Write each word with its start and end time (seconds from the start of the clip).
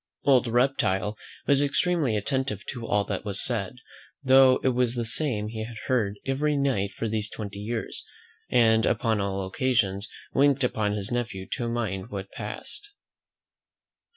Old 0.23 0.47
Reptile 0.47 1.15
was 1.45 1.61
extremely 1.61 2.17
attentive 2.17 2.65
to 2.71 2.87
all 2.87 3.03
that 3.03 3.23
was 3.23 3.39
said, 3.39 3.75
though 4.23 4.59
it 4.63 4.69
was 4.69 4.95
the 4.95 5.05
same 5.05 5.47
he 5.49 5.63
had 5.63 5.77
heard 5.85 6.17
every 6.25 6.57
night 6.57 6.91
for 6.91 7.07
these 7.07 7.29
twenty 7.29 7.59
years, 7.59 8.03
and 8.49 8.87
upon 8.87 9.21
all 9.21 9.45
occasions 9.45 10.09
winked 10.33 10.63
upon 10.63 10.93
his 10.93 11.11
nephew 11.11 11.45
to 11.51 11.69
mind 11.69 12.09
what 12.09 12.31
passed. 12.31 12.89